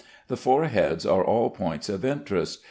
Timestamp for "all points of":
1.23-2.03